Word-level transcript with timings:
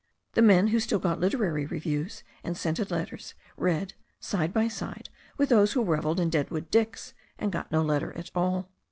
The 0.33 0.41
men 0.41 0.69
who 0.69 0.79
still 0.79 0.97
got 0.97 1.19
literary 1.19 1.67
reviews 1.67 2.23
and 2.43 2.57
scented 2.57 2.89
letters 2.89 3.35
read 3.55 3.93
side 4.19 4.51
by 4.51 4.67
side 4.67 5.09
with 5.37 5.49
those 5.49 5.73
who 5.73 5.83
revelled 5.83 6.19
in 6.19 6.31
Deadwood 6.31 6.71
Dicks 6.71 7.13
and 7.37 7.51
got 7.51 7.71
no 7.71 7.83
letters 7.83 8.17
at 8.17 8.31
all. 8.33 8.67